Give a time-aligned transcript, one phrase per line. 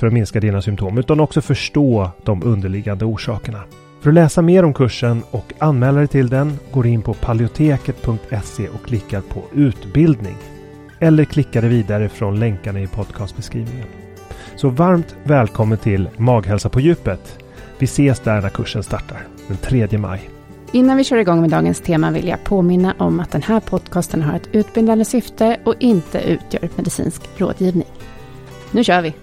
[0.00, 3.62] för att minska dina symptom utan också förstå de underliggande orsakerna.
[4.00, 8.68] För att läsa mer om kursen och anmäla dig till den går in på paleoteket.se
[8.68, 10.36] och klickar på utbildning.
[10.98, 13.86] Eller klickar dig vidare från länkarna i podcastbeskrivningen.
[14.56, 17.38] Så varmt välkommen till Maghälsa på djupet.
[17.78, 20.30] Vi ses där när kursen startar den 3 maj.
[20.72, 24.22] Innan vi kör igång med dagens tema vill jag påminna om att den här podcasten
[24.22, 27.88] har ett utbildande syfte och inte utgör medicinsk rådgivning.
[28.70, 29.14] Nu kör vi!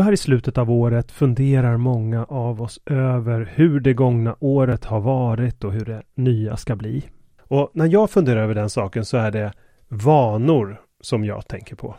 [0.00, 4.84] Så här i slutet av året funderar många av oss över hur det gångna året
[4.84, 7.04] har varit och hur det nya ska bli.
[7.42, 9.52] Och när jag funderar över den saken så är det
[9.88, 11.96] vanor som jag tänker på.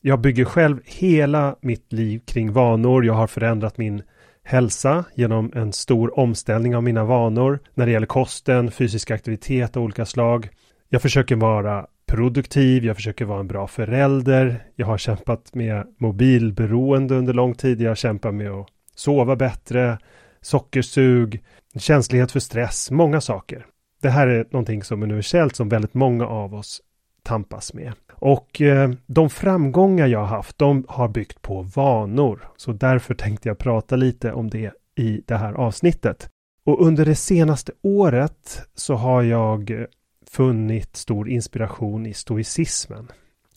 [0.00, 3.04] Jag bygger själv hela mitt liv kring vanor.
[3.04, 4.02] Jag har förändrat min
[4.42, 9.82] hälsa genom en stor omställning av mina vanor när det gäller kosten, fysisk aktivitet av
[9.82, 10.48] olika slag.
[10.88, 14.64] Jag försöker vara produktiv, jag försöker vara en bra förälder.
[14.76, 17.80] Jag har kämpat med mobilberoende under lång tid.
[17.80, 19.98] Jag kämpar med att sova bättre,
[20.40, 21.44] sockersug,
[21.78, 23.66] känslighet för stress, många saker.
[24.02, 26.82] Det här är någonting som är universellt som väldigt många av oss
[27.22, 27.92] tampas med.
[28.12, 32.48] Och eh, de framgångar jag har haft, de har byggt på vanor.
[32.56, 36.28] Så därför tänkte jag prata lite om det i det här avsnittet.
[36.64, 39.86] Och under det senaste året så har jag
[40.30, 43.08] funnit stor inspiration i stoicismen.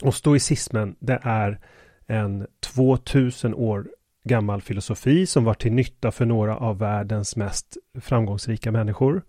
[0.03, 1.59] Och stoicismen det är
[2.07, 3.87] en 2000 år
[4.23, 9.21] gammal filosofi som var till nytta för några av världens mest framgångsrika människor.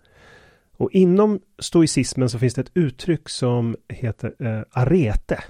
[0.77, 5.45] Och inom stoicismen så finns det ett uttryck som heter eh, arete.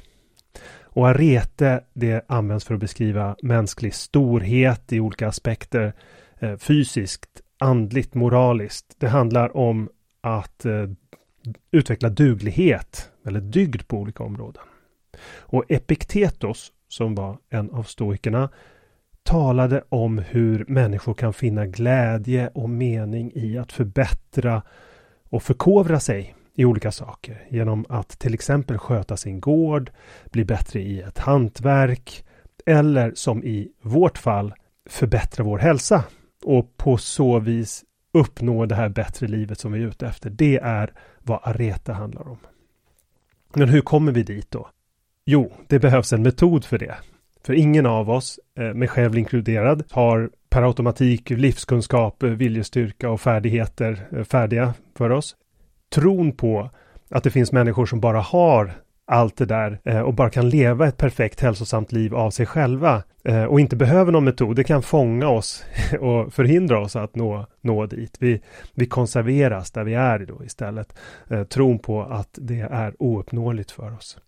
[0.82, 5.92] Och arete det används för att beskriva mänsklig storhet i olika aspekter.
[6.38, 8.94] Eh, fysiskt, andligt, moraliskt.
[8.98, 9.88] Det handlar om
[10.20, 10.86] att eh,
[11.70, 14.62] utveckla duglighet eller dygd på olika områden.
[15.38, 18.50] Och Epiktetos, som var en av stoikerna,
[19.22, 24.62] talade om hur människor kan finna glädje och mening i att förbättra
[25.30, 29.90] och förkovra sig i olika saker genom att till exempel sköta sin gård,
[30.30, 32.24] bli bättre i ett hantverk
[32.66, 34.54] eller som i vårt fall
[34.90, 36.04] förbättra vår hälsa
[36.44, 40.30] och på så vis uppnå det här bättre livet som vi är ute efter.
[40.30, 42.38] Det är vad Areta handlar om.
[43.54, 44.68] Men hur kommer vi dit då?
[45.24, 46.94] Jo, det behövs en metod för det.
[47.44, 53.20] För ingen av oss, eh, mig själv inkluderad, har per automatik livskunskap, eh, viljestyrka och
[53.20, 55.36] färdigheter eh, färdiga för oss.
[55.94, 56.70] Tron på
[57.10, 58.72] att det finns människor som bara har
[59.06, 63.02] allt det där eh, och bara kan leva ett perfekt hälsosamt liv av sig själva
[63.24, 64.56] eh, och inte behöver någon metod.
[64.56, 65.64] Det kan fånga oss
[66.00, 68.16] och förhindra oss att nå, nå dit.
[68.20, 68.40] Vi,
[68.74, 70.98] vi konserveras där vi är då istället.
[71.28, 74.18] Eh, tron på att det är ouppnåeligt för oss.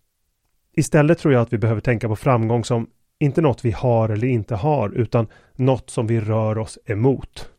[0.73, 2.87] Istället tror jag att vi behöver tänka på framgång som
[3.19, 7.49] inte något vi har eller inte har utan något som vi rör oss emot.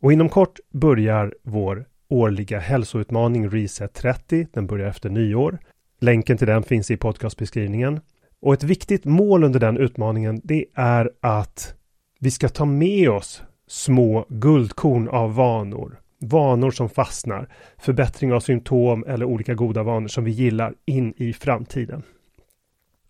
[0.00, 4.46] Och inom kort börjar vår årliga hälsoutmaning Reset 30.
[4.52, 5.58] Den börjar efter nyår.
[6.04, 8.00] Länken till den finns i podcastbeskrivningen.
[8.40, 11.74] Och ett viktigt mål under den utmaningen det är att
[12.20, 16.00] vi ska ta med oss små guldkorn av vanor.
[16.20, 17.48] Vanor som fastnar,
[17.78, 22.02] förbättring av symptom eller olika goda vanor som vi gillar in i framtiden.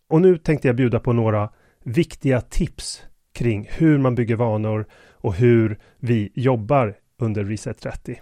[0.08, 1.50] Och nu tänkte jag bjuda på några
[1.84, 3.02] viktiga tips
[3.32, 8.20] kring hur man bygger vanor och hur vi jobbar under Reset 30.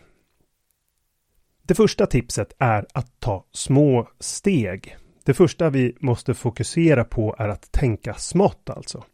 [1.72, 4.96] Det första tipset är att ta små steg.
[5.24, 9.04] Det första vi måste fokusera på är att tänka smått alltså.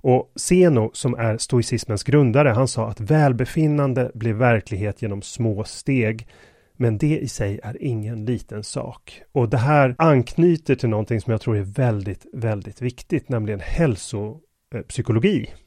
[0.00, 6.28] Och Zeno som är stoicismens grundare, han sa att välbefinnande blir verklighet genom små steg.
[6.76, 9.22] Men det i sig är ingen liten sak.
[9.32, 15.42] Och det här anknyter till någonting som jag tror är väldigt, väldigt viktigt, nämligen hälsopsykologi.
[15.42, 15.58] Eh,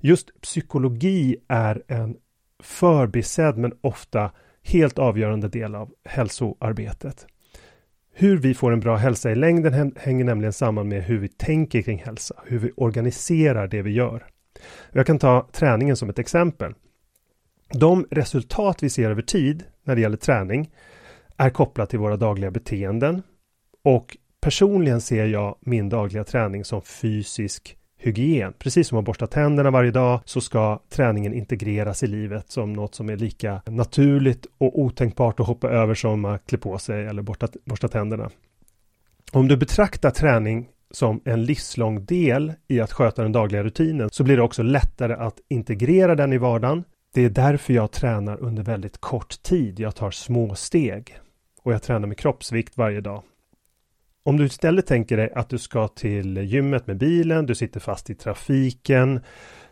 [0.00, 2.16] Just psykologi är en
[2.62, 4.30] förbisedd men ofta
[4.62, 7.26] helt avgörande del av hälsoarbetet.
[8.12, 11.82] Hur vi får en bra hälsa i längden hänger nämligen samman med hur vi tänker
[11.82, 14.26] kring hälsa, hur vi organiserar det vi gör.
[14.92, 16.74] Jag kan ta träningen som ett exempel.
[17.72, 20.70] De resultat vi ser över tid när det gäller träning
[21.36, 23.22] är kopplat till våra dagliga beteenden
[23.84, 28.52] och personligen ser jag min dagliga träning som fysisk hygien.
[28.58, 32.94] Precis som att borsta tänderna varje dag så ska träningen integreras i livet som något
[32.94, 37.22] som är lika naturligt och otänkbart att hoppa över som att klä på sig eller
[37.22, 38.30] borsta, borsta tänderna.
[39.32, 44.24] Om du betraktar träning som en livslång del i att sköta den dagliga rutinen så
[44.24, 46.84] blir det också lättare att integrera den i vardagen.
[47.14, 49.80] Det är därför jag tränar under väldigt kort tid.
[49.80, 51.18] Jag tar små steg
[51.62, 53.22] och jag tränar med kroppsvikt varje dag.
[54.22, 58.10] Om du istället tänker dig att du ska till gymmet med bilen, du sitter fast
[58.10, 59.20] i trafiken,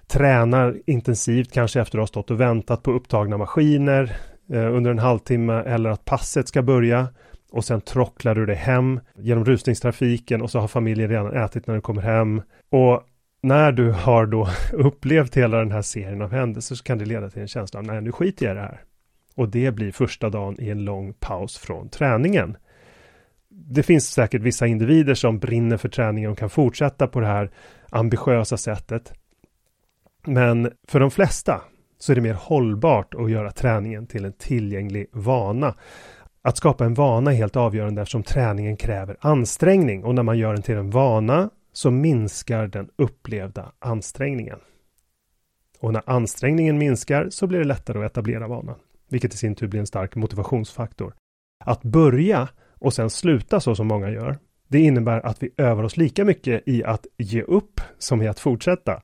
[0.07, 4.17] tränar intensivt, kanske efter att ha stått och väntat på upptagna maskiner
[4.53, 7.09] eh, under en halvtimme eller att passet ska börja
[7.51, 11.75] och sen trocklar du dig hem genom rusningstrafiken och så har familjen redan ätit när
[11.75, 12.43] du kommer hem.
[12.71, 13.03] Och
[13.43, 17.31] när du har då upplevt hela den här serien av händelser så kan det leda
[17.31, 18.81] till en känsla av nej, nu skiter jag i det här.
[19.35, 22.57] Och det blir första dagen i en lång paus från träningen
[23.67, 27.51] det finns säkert vissa individer som brinner för träningen och kan fortsätta på det här
[27.91, 29.13] ambitiösa sättet.
[30.27, 31.61] Men för de flesta
[31.99, 35.75] så är det mer hållbart att göra träningen till en tillgänglig vana.
[36.43, 40.53] Att skapa en vana är helt avgörande eftersom träningen kräver ansträngning och när man gör
[40.53, 44.59] den till en vana så minskar den upplevda ansträngningen.
[45.81, 48.79] Och när ansträngningen minskar så blir det lättare att etablera vanan,
[49.09, 51.15] vilket i sin tur blir en stark motivationsfaktor.
[51.65, 52.49] Att börja
[52.79, 54.39] och sen sluta så som många gör,
[54.69, 58.41] det innebär att vi övar oss lika mycket i att ge upp som i att
[58.41, 59.01] fortsätta.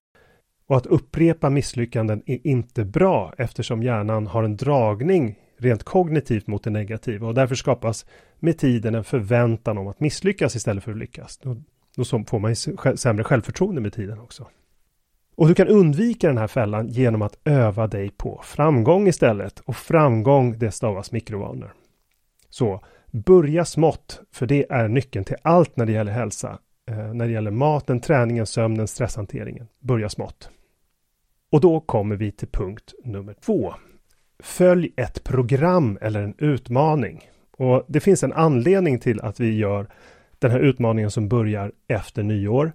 [0.67, 6.65] Och att upprepa misslyckanden är inte bra eftersom hjärnan har en dragning rent kognitivt mot
[6.65, 8.07] det negativa och därför skapas
[8.39, 11.39] med tiden en förväntan om att misslyckas istället för att lyckas.
[11.39, 11.57] Då,
[11.97, 12.57] då får man
[12.97, 14.47] sämre självförtroende med tiden också.
[15.37, 19.61] Och du kan undvika den här fällan genom att öva dig på framgång istället.
[19.61, 21.75] Och framgång, det stavas mikrovanor.
[22.51, 26.59] Så Börja smått, för det är nyckeln till allt när det gäller hälsa.
[26.91, 29.67] Eh, när det gäller maten, träningen, sömnen, stresshanteringen.
[29.81, 30.51] Börja smått.
[31.53, 33.75] Och då kommer vi till punkt nummer två.
[34.39, 37.21] Följ ett program eller en utmaning.
[37.57, 39.87] Och det finns en anledning till att vi gör
[40.39, 42.73] den här utmaningen som börjar efter nyår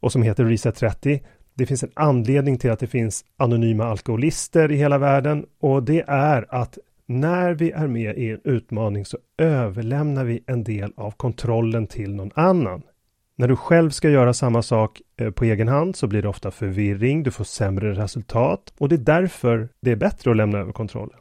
[0.00, 1.22] och som heter Reset 30.
[1.54, 6.04] Det finns en anledning till att det finns anonyma alkoholister i hela världen och det
[6.08, 11.10] är att när vi är med i en utmaning så överlämnar vi en del av
[11.10, 12.82] kontrollen till någon annan.
[13.36, 16.50] När du själv ska göra samma sak eh, på egen hand så blir det ofta
[16.50, 20.72] förvirring, du får sämre resultat och det är därför det är bättre att lämna över
[20.72, 21.18] kontrollen.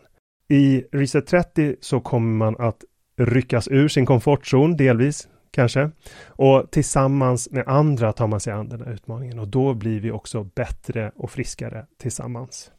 [0.49, 2.83] I Reset 30 så kommer man att
[3.17, 5.91] ryckas ur sin komfortzon delvis kanske
[6.27, 10.11] och tillsammans med andra tar man sig an den här utmaningen och då blir vi
[10.11, 12.71] också bättre och friskare tillsammans.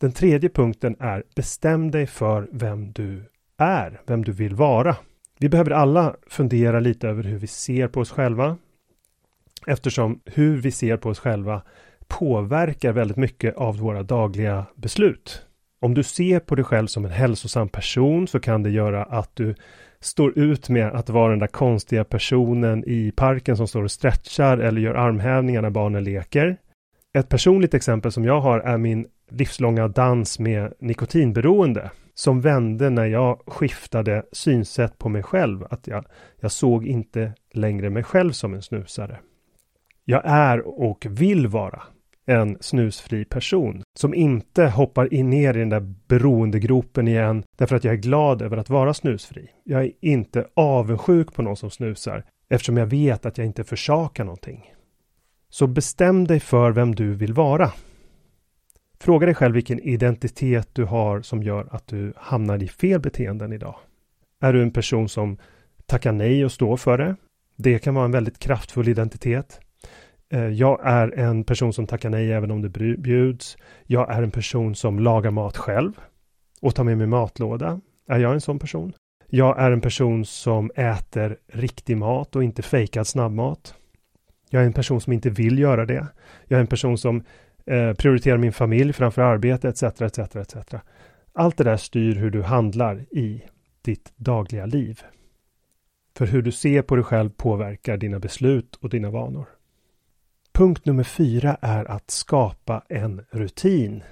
[0.00, 3.24] Den tredje punkten är bestäm dig för vem du
[3.58, 4.96] är, vem du vill vara.
[5.38, 8.56] Vi behöver alla fundera lite över hur vi ser på oss själva.
[9.66, 11.62] Eftersom hur vi ser på oss själva
[12.06, 15.46] påverkar väldigt mycket av våra dagliga beslut.
[15.80, 19.36] Om du ser på dig själv som en hälsosam person så kan det göra att
[19.36, 19.54] du
[20.00, 24.58] står ut med att vara den där konstiga personen i parken som står och stretchar
[24.58, 26.56] eller gör armhävningar när barnen leker.
[27.14, 33.06] Ett personligt exempel som jag har är min livslånga dans med nikotinberoende som vände när
[33.06, 35.64] jag skiftade synsätt på mig själv.
[35.70, 36.04] Att jag,
[36.40, 39.18] jag såg inte längre mig själv som en snusare.
[40.04, 41.82] Jag är och vill vara
[42.26, 47.84] en snusfri person som inte hoppar in ner i den där beroendegropen igen därför att
[47.84, 49.50] jag är glad över att vara snusfri.
[49.64, 54.24] Jag är inte avundsjuk på någon som snusar eftersom jag vet att jag inte försakar
[54.24, 54.72] någonting.
[55.50, 57.72] Så bestäm dig för vem du vill vara.
[59.00, 63.52] Fråga dig själv vilken identitet du har som gör att du hamnar i fel beteenden
[63.52, 63.76] idag.
[64.40, 65.38] Är du en person som
[65.86, 67.16] tackar nej och står för det?
[67.56, 69.60] Det kan vara en väldigt kraftfull identitet.
[70.32, 73.56] Eh, jag är en person som tackar nej även om det bjuds.
[73.86, 75.92] Jag är en person som lagar mat själv
[76.60, 77.80] och tar med mig matlåda.
[78.08, 78.92] Är jag en sån person?
[79.26, 83.74] Jag är en person som äter riktig mat och inte fejkad snabbmat.
[84.50, 86.06] Jag är en person som inte vill göra det.
[86.46, 87.24] Jag är en person som
[87.66, 89.82] eh, prioriterar min familj framför arbete etc.
[89.82, 90.18] etc.
[90.18, 90.74] etc.
[91.32, 93.42] Allt det där styr hur du handlar i
[93.82, 95.02] ditt dagliga liv.
[96.16, 99.46] För hur du ser på dig själv påverkar dina beslut och dina vanor.
[100.52, 104.02] Punkt nummer fyra är att skapa en rutin.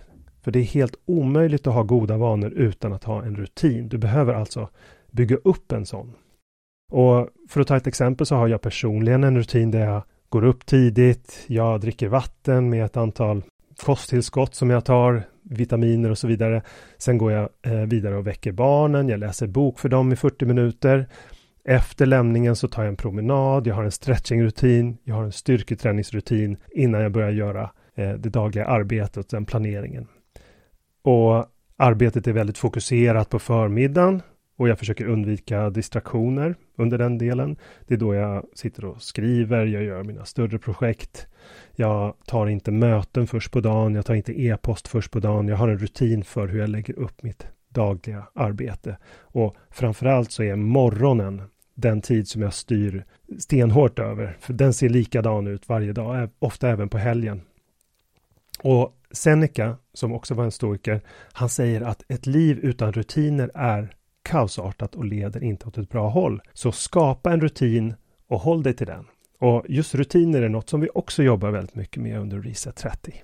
[0.43, 3.89] För det är helt omöjligt att ha goda vanor utan att ha en rutin.
[3.89, 4.69] Du behöver alltså
[5.11, 6.13] bygga upp en sån.
[6.93, 10.45] Och för att ta ett exempel så har jag personligen en rutin där jag går
[10.45, 13.43] upp tidigt, jag dricker vatten med ett antal
[13.85, 16.63] kosttillskott som jag tar, vitaminer och så vidare.
[16.99, 20.45] Sen går jag eh, vidare och väcker barnen, jag läser bok för dem i 40
[20.45, 21.09] minuter.
[21.65, 26.57] Efter lämningen så tar jag en promenad, jag har en stretchingrutin, jag har en styrketräningsrutin
[26.71, 30.07] innan jag börjar göra eh, det dagliga arbetet, den planeringen.
[31.03, 34.23] Och arbetet är väldigt fokuserat på förmiddagen
[34.57, 37.57] och jag försöker undvika distraktioner under den delen.
[37.87, 41.27] Det är då jag sitter och skriver, jag gör mina större projekt.
[41.75, 45.49] Jag tar inte möten först på dagen, jag tar inte e-post först på dagen.
[45.49, 48.97] Jag har en rutin för hur jag lägger upp mitt dagliga arbete.
[49.19, 51.43] Och framförallt så är morgonen
[51.75, 53.05] den tid som jag styr
[53.39, 54.37] stenhårt över.
[54.41, 57.41] För den ser likadan ut varje dag, ofta även på helgen.
[58.63, 61.01] Och Seneca, som också var en stoiker,
[61.33, 63.95] han säger att ett liv utan rutiner är
[64.27, 66.41] kaosartat och leder inte åt ett bra håll.
[66.53, 67.95] Så skapa en rutin
[68.27, 69.05] och håll dig till den.
[69.39, 73.23] Och just rutiner är något som vi också jobbar väldigt mycket med under Reset 30.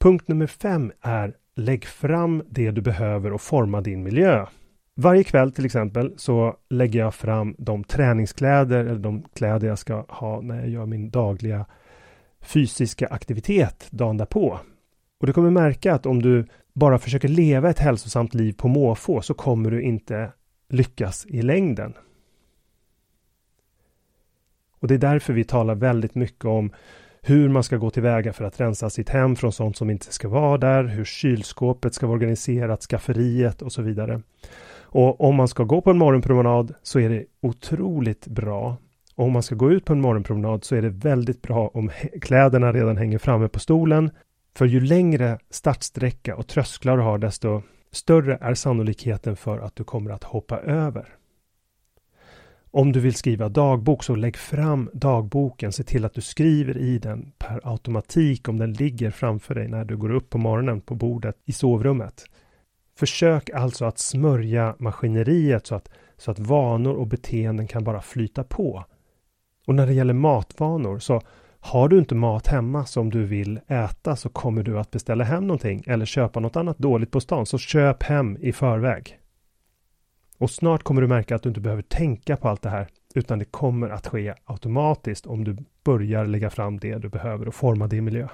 [0.00, 4.46] Punkt nummer fem är lägg fram det du behöver och forma din miljö.
[4.94, 10.04] Varje kväll till exempel så lägger jag fram de träningskläder eller de kläder jag ska
[10.08, 11.66] ha när jag gör min dagliga
[12.40, 14.58] fysiska aktivitet dagen därpå.
[15.20, 19.20] Och du kommer märka att om du bara försöker leva ett hälsosamt liv på måfå
[19.20, 20.32] så kommer du inte
[20.68, 21.94] lyckas i längden.
[24.80, 26.72] Och det är därför vi talar väldigt mycket om
[27.22, 30.28] hur man ska gå tillväga för att rensa sitt hem från sånt som inte ska
[30.28, 34.22] vara där, hur kylskåpet ska vara organiserat, skafferiet och så vidare.
[34.90, 38.76] Och om man ska gå på en morgonpromenad så är det otroligt bra.
[39.14, 41.90] Och om man ska gå ut på en morgonpromenad så är det väldigt bra om
[42.20, 44.10] kläderna redan hänger framme på stolen.
[44.58, 47.62] För ju längre startsträcka och trösklar du har desto
[47.92, 51.08] större är sannolikheten för att du kommer att hoppa över.
[52.70, 55.72] Om du vill skriva dagbok så lägg fram dagboken.
[55.72, 59.84] Se till att du skriver i den per automatik om den ligger framför dig när
[59.84, 62.24] du går upp på morgonen på bordet i sovrummet.
[62.96, 68.44] Försök alltså att smörja maskineriet så att, så att vanor och beteenden kan bara flyta
[68.44, 68.84] på.
[69.66, 71.22] Och när det gäller matvanor så
[71.60, 75.46] har du inte mat hemma som du vill äta så kommer du att beställa hem
[75.46, 77.46] någonting eller köpa något annat dåligt på stan.
[77.46, 79.18] Så köp hem i förväg.
[80.38, 83.38] Och snart kommer du märka att du inte behöver tänka på allt det här utan
[83.38, 87.86] det kommer att ske automatiskt om du börjar lägga fram det du behöver och forma
[87.86, 88.28] din miljö.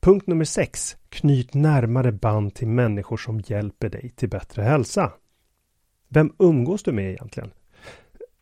[0.00, 0.96] Punkt nummer 6.
[1.08, 5.12] Knyt närmare band till människor som hjälper dig till bättre hälsa.
[6.08, 7.50] Vem umgås du med egentligen?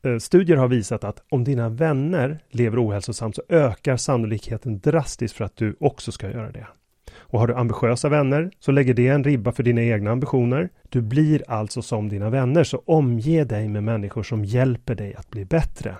[0.02, 5.44] Eh, studier har visat att om dina vänner lever ohälsosamt så ökar sannolikheten drastiskt för
[5.44, 6.66] att du också ska göra det.
[7.14, 10.68] Och har du ambitiösa vänner så lägger det en ribba för dina egna ambitioner.
[10.88, 15.30] Du blir alltså som dina vänner, så omge dig med människor som hjälper dig att
[15.30, 15.97] bli bättre.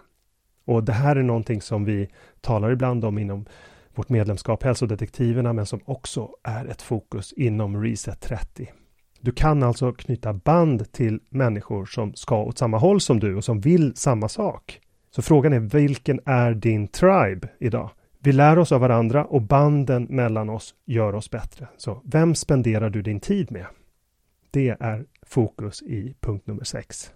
[0.65, 2.09] Och det här är någonting som vi
[2.41, 3.47] talar ibland om inom
[3.95, 8.69] vårt medlemskap Hälsodetektiverna, men som också är ett fokus inom Reset 30.
[9.25, 13.45] Du kan alltså knyta band till människor som ska åt samma håll som du och
[13.45, 14.81] som vill samma sak.
[15.11, 17.91] Så frågan är vilken är din tribe idag?
[18.19, 21.69] Vi lär oss av varandra och banden mellan oss gör oss bättre.
[21.77, 23.67] Så vem spenderar du din tid med?
[24.51, 27.13] Det är fokus i punkt nummer 6.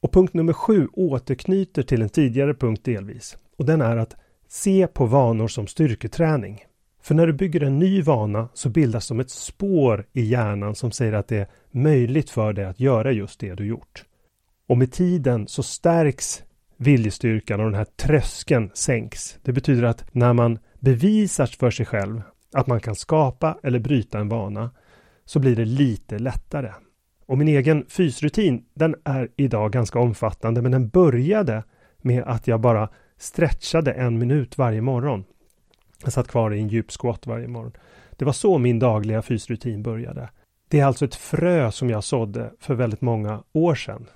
[0.00, 3.36] Och punkt nummer 7 återknyter till en tidigare punkt delvis.
[3.58, 4.16] Och den är att
[4.48, 6.64] se på vanor som styrketräning.
[7.02, 10.92] För när du bygger en ny vana så bildas som ett spår i hjärnan som
[10.92, 14.04] säger att det är möjligt för dig att göra just det du gjort.
[14.68, 16.42] Och med tiden så stärks
[16.76, 19.38] viljestyrkan och den här tröskeln sänks.
[19.42, 24.18] Det betyder att när man bevisar för sig själv att man kan skapa eller bryta
[24.18, 24.70] en vana
[25.24, 26.72] så blir det lite lättare.
[27.26, 31.64] Och min egen fysrutin, den är idag ganska omfattande, men den började
[32.02, 35.24] med att jag bara stretchade en minut varje morgon.
[36.04, 37.72] Jag satt kvar i en djup squat varje morgon.
[38.10, 40.28] Det var så min dagliga fysrutin började.
[40.68, 44.06] Det är alltså ett frö som jag sådde för väldigt många år sedan.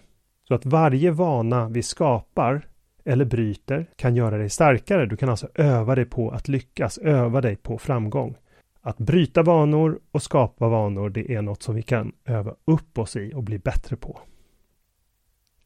[0.48, 2.68] Så att varje vana vi skapar
[3.04, 5.06] eller bryter kan göra dig starkare.
[5.06, 8.36] Du kan alltså öva dig på att lyckas, öva dig på framgång.
[8.80, 13.16] Att bryta vanor och skapa vanor, det är något som vi kan öva upp oss
[13.16, 14.20] i och bli bättre på.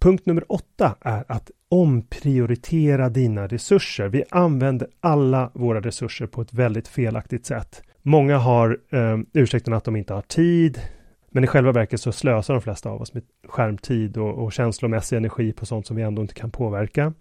[0.00, 4.08] Punkt nummer åtta är att omprioritera dina resurser.
[4.08, 7.82] Vi använder alla våra resurser på ett väldigt felaktigt sätt.
[8.02, 10.80] Många har eh, ursäkten att de inte har tid,
[11.30, 15.16] men i själva verket så slösar de flesta av oss med skärmtid och, och känslomässig
[15.16, 17.12] energi på sånt som vi ändå inte kan påverka.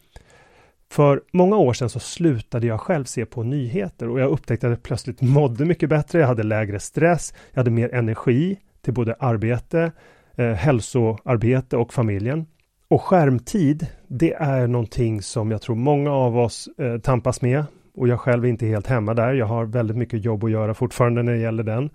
[0.92, 4.72] För många år sedan så slutade jag själv se på nyheter och jag upptäckte att
[4.72, 6.20] jag plötsligt mådde mycket bättre.
[6.20, 9.92] Jag hade lägre stress, jag hade mer energi till både arbete,
[10.36, 12.46] eh, hälsoarbete och familjen.
[12.90, 18.08] Och skärmtid, det är någonting som jag tror många av oss eh, tampas med och
[18.08, 19.34] jag själv är inte helt hemma där.
[19.34, 21.90] Jag har väldigt mycket jobb att göra fortfarande när det gäller den.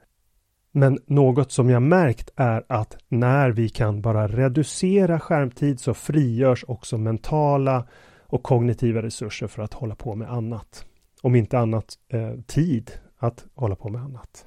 [0.73, 6.65] Men något som jag märkt är att när vi kan bara reducera skärmtid så frigörs
[6.69, 7.87] också mentala
[8.21, 10.87] och kognitiva resurser för att hålla på med annat.
[11.23, 14.47] Om inte annat eh, tid att hålla på med annat.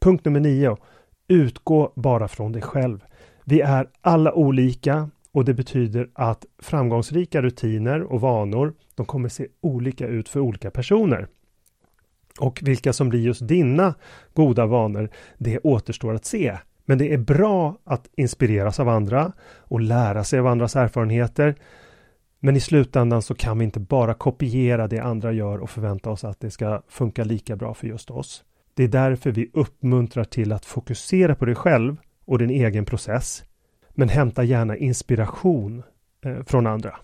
[0.00, 0.76] Punkt nummer nio.
[1.28, 3.04] Utgå bara från dig själv.
[3.44, 9.46] Vi är alla olika och det betyder att framgångsrika rutiner och vanor de kommer se
[9.60, 11.28] olika ut för olika personer.
[12.40, 13.94] Och vilka som blir just dina
[14.34, 16.58] goda vanor, det återstår att se.
[16.84, 21.54] Men det är bra att inspireras av andra och lära sig av andras erfarenheter.
[22.40, 26.24] Men i slutändan så kan vi inte bara kopiera det andra gör och förvänta oss
[26.24, 28.44] att det ska funka lika bra för just oss.
[28.74, 33.44] Det är därför vi uppmuntrar till att fokusera på dig själv och din egen process.
[33.98, 35.82] Men hämta gärna inspiration
[36.24, 36.96] eh, från andra.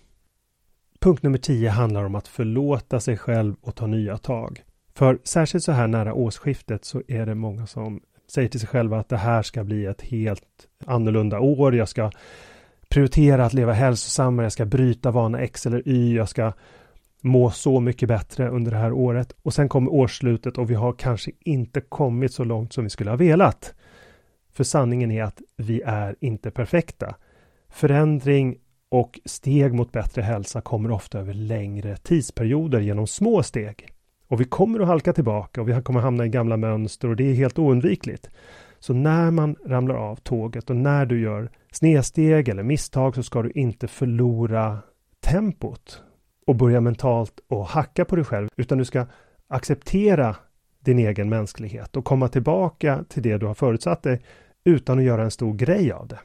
[1.00, 4.62] Punkt nummer 10 handlar om att förlåta sig själv och ta nya tag.
[4.94, 8.98] För särskilt så här nära årsskiftet så är det många som säger till sig själva
[8.98, 11.74] att det här ska bli ett helt annorlunda år.
[11.74, 12.10] Jag ska
[12.88, 16.52] prioritera att leva hälsosammare, jag ska bryta vana X eller Y, jag ska
[17.20, 19.36] må så mycket bättre under det här året.
[19.42, 23.10] Och sen kommer årsslutet och vi har kanske inte kommit så långt som vi skulle
[23.10, 23.74] ha velat.
[24.54, 27.14] För sanningen är att vi är inte perfekta.
[27.68, 28.56] Förändring
[28.88, 33.88] och steg mot bättre hälsa kommer ofta över längre tidsperioder genom små steg.
[34.28, 37.30] Och vi kommer att halka tillbaka och vi kommer hamna i gamla mönster och det
[37.30, 38.30] är helt oundvikligt.
[38.78, 43.42] Så när man ramlar av tåget och när du gör snedsteg eller misstag så ska
[43.42, 44.78] du inte förlora
[45.20, 46.02] tempot
[46.46, 49.06] och börja mentalt och hacka på dig själv utan du ska
[49.48, 50.36] acceptera
[50.80, 54.22] din egen mänsklighet och komma tillbaka till det du har förutsatt dig
[54.64, 56.18] utan att göra en stor grej av det.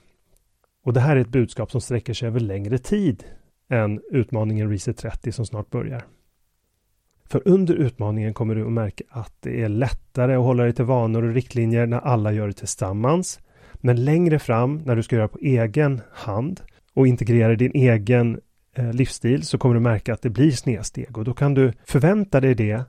[0.83, 3.23] Och det här är ett budskap som sträcker sig över längre tid
[3.69, 6.03] än utmaningen Reset 30 som snart börjar.
[7.25, 10.85] För under utmaningen kommer du att märka att det är lättare att hålla dig till
[10.85, 13.39] vanor och riktlinjer när alla gör det tillsammans.
[13.73, 16.61] Men längre fram när du ska göra på egen hand
[16.93, 18.39] och integrera din egen
[18.75, 22.41] eh, livsstil så kommer du märka att det blir snedsteg och då kan du förvänta
[22.41, 22.83] dig det.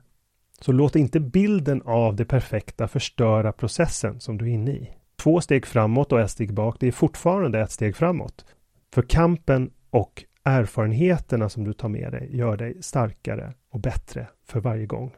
[0.61, 4.89] Så låt inte bilden av det perfekta förstöra processen som du är inne i.
[5.21, 8.45] Två steg framåt och ett steg bak, det är fortfarande ett steg framåt.
[8.93, 14.59] För kampen och erfarenheterna som du tar med dig gör dig starkare och bättre för
[14.59, 15.11] varje gång.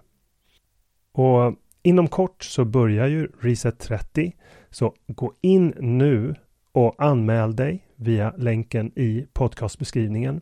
[1.12, 4.36] Och inom kort så börjar ju Reset 30.
[4.70, 6.36] Så gå in nu
[6.72, 10.42] och anmäl dig via länken i podcastbeskrivningen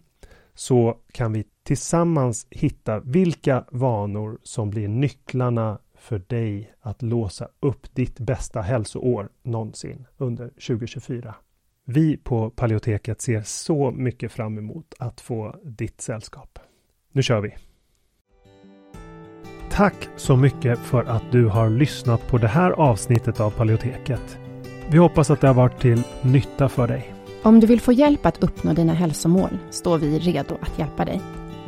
[0.53, 7.95] så kan vi tillsammans hitta vilka vanor som blir nycklarna för dig att låsa upp
[7.95, 11.35] ditt bästa hälsoår någonsin under 2024.
[11.85, 16.59] Vi på Paleoteket ser så mycket fram emot att få ditt sällskap.
[17.11, 17.55] Nu kör vi!
[19.71, 24.37] Tack så mycket för att du har lyssnat på det här avsnittet av Paleoteket.
[24.91, 27.13] Vi hoppas att det har varit till nytta för dig.
[27.43, 31.21] Om du vill få hjälp att uppnå dina hälsomål står vi redo att hjälpa dig.